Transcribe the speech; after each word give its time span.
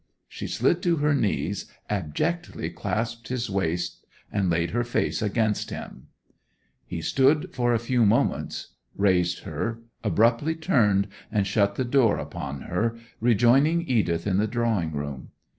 She 0.27 0.47
slid 0.47 0.81
to 0.81 0.95
her 0.95 1.13
knees, 1.13 1.71
abjectly 1.87 2.71
clasped 2.71 3.27
his 3.27 3.51
waist 3.51 4.03
and 4.31 4.49
laid 4.49 4.71
her 4.71 4.83
face 4.83 5.21
against 5.21 5.69
him. 5.69 6.07
He 6.87 7.03
stood 7.03 7.51
a 7.59 7.77
few 7.77 8.03
moments, 8.03 8.69
raised 8.95 9.41
her, 9.43 9.79
abruptly 10.03 10.55
turned, 10.55 11.07
and 11.31 11.45
shut 11.45 11.75
the 11.75 11.85
door 11.85 12.17
upon 12.17 12.61
her, 12.61 12.97
rejoining 13.19 13.87
Edith 13.87 14.25
in 14.25 14.37
the 14.37 14.47
drawing 14.47 14.91
room. 14.93 15.33